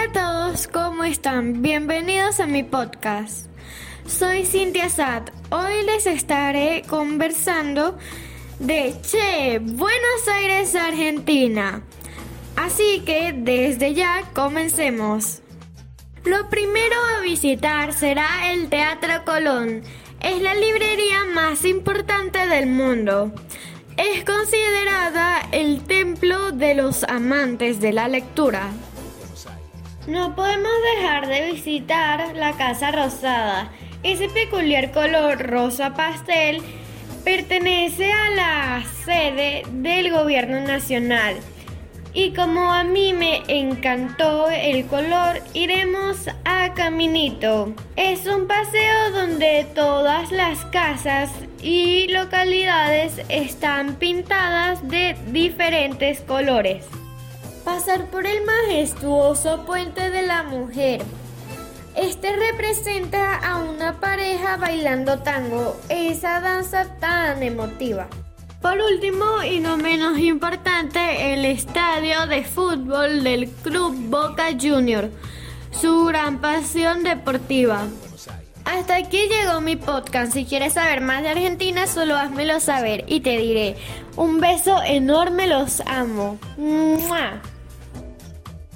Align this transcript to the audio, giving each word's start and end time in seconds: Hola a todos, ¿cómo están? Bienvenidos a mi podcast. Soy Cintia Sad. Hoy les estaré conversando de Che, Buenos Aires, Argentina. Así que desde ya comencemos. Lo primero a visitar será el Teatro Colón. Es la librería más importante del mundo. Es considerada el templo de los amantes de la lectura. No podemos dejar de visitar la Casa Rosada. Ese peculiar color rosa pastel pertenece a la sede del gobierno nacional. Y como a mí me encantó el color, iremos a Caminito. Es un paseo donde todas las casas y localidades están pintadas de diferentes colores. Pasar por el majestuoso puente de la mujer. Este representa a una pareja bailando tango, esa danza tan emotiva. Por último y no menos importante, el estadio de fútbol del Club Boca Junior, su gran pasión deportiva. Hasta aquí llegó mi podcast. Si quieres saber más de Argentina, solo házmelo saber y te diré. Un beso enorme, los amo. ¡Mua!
Hola 0.00 0.08
a 0.08 0.48
todos, 0.48 0.66
¿cómo 0.68 1.04
están? 1.04 1.60
Bienvenidos 1.60 2.40
a 2.40 2.46
mi 2.46 2.62
podcast. 2.62 3.48
Soy 4.06 4.46
Cintia 4.46 4.88
Sad. 4.88 5.24
Hoy 5.50 5.84
les 5.84 6.06
estaré 6.06 6.84
conversando 6.88 7.98
de 8.60 8.94
Che, 9.02 9.58
Buenos 9.58 10.28
Aires, 10.32 10.74
Argentina. 10.74 11.82
Así 12.56 13.02
que 13.04 13.34
desde 13.36 13.92
ya 13.92 14.22
comencemos. 14.32 15.42
Lo 16.24 16.48
primero 16.48 16.96
a 17.18 17.20
visitar 17.20 17.92
será 17.92 18.52
el 18.52 18.70
Teatro 18.70 19.24
Colón. 19.26 19.82
Es 20.20 20.40
la 20.40 20.54
librería 20.54 21.26
más 21.34 21.66
importante 21.66 22.46
del 22.46 22.68
mundo. 22.68 23.32
Es 23.98 24.24
considerada 24.24 25.46
el 25.52 25.82
templo 25.82 26.52
de 26.52 26.74
los 26.74 27.04
amantes 27.04 27.80
de 27.80 27.92
la 27.92 28.08
lectura. 28.08 28.70
No 30.06 30.34
podemos 30.34 30.72
dejar 30.96 31.28
de 31.28 31.52
visitar 31.52 32.34
la 32.34 32.52
Casa 32.52 32.90
Rosada. 32.90 33.70
Ese 34.02 34.30
peculiar 34.30 34.92
color 34.92 35.38
rosa 35.38 35.94
pastel 35.94 36.62
pertenece 37.22 38.10
a 38.10 38.30
la 38.30 38.82
sede 39.04 39.62
del 39.70 40.10
gobierno 40.10 40.62
nacional. 40.62 41.36
Y 42.14 42.32
como 42.32 42.72
a 42.72 42.82
mí 42.82 43.12
me 43.12 43.42
encantó 43.46 44.48
el 44.48 44.86
color, 44.86 45.42
iremos 45.52 46.28
a 46.46 46.72
Caminito. 46.72 47.74
Es 47.94 48.26
un 48.26 48.48
paseo 48.48 49.10
donde 49.12 49.66
todas 49.74 50.32
las 50.32 50.64
casas 50.66 51.30
y 51.62 52.08
localidades 52.08 53.20
están 53.28 53.96
pintadas 53.96 54.88
de 54.88 55.14
diferentes 55.28 56.22
colores. 56.22 56.86
Pasar 57.72 58.06
por 58.06 58.26
el 58.26 58.44
majestuoso 58.44 59.64
puente 59.64 60.10
de 60.10 60.22
la 60.22 60.42
mujer. 60.42 61.02
Este 61.94 62.34
representa 62.34 63.36
a 63.36 63.58
una 63.58 64.00
pareja 64.00 64.56
bailando 64.56 65.20
tango, 65.20 65.80
esa 65.88 66.40
danza 66.40 66.86
tan 66.98 67.44
emotiva. 67.44 68.08
Por 68.60 68.76
último 68.80 69.44
y 69.48 69.60
no 69.60 69.76
menos 69.76 70.18
importante, 70.18 71.32
el 71.32 71.44
estadio 71.44 72.26
de 72.26 72.42
fútbol 72.42 73.22
del 73.22 73.48
Club 73.48 73.94
Boca 74.10 74.48
Junior, 74.60 75.08
su 75.70 76.06
gran 76.06 76.40
pasión 76.40 77.04
deportiva. 77.04 77.86
Hasta 78.64 78.96
aquí 78.96 79.28
llegó 79.28 79.60
mi 79.60 79.76
podcast. 79.76 80.32
Si 80.32 80.44
quieres 80.44 80.72
saber 80.72 81.00
más 81.02 81.22
de 81.22 81.28
Argentina, 81.30 81.86
solo 81.86 82.16
házmelo 82.16 82.58
saber 82.58 83.04
y 83.06 83.20
te 83.20 83.38
diré. 83.38 83.76
Un 84.16 84.40
beso 84.40 84.82
enorme, 84.82 85.46
los 85.46 85.80
amo. 85.86 86.36
¡Mua! 86.58 87.40